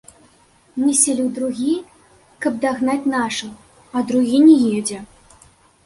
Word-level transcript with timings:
Мы 0.79 0.89
селі 1.01 1.21
ў 1.25 1.25
другі, 1.35 1.75
каб 2.47 2.53
дагнаць 2.65 3.09
нашых, 3.15 3.53
а 3.95 4.07
другі 4.13 4.45
не 4.51 4.57
едзе. 4.81 4.97